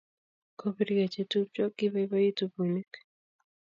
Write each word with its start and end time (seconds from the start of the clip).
Kobirgei 0.59 1.11
chetupcho 1.13 1.63
kibaibaitu 1.77 2.43
buniik 2.53 2.91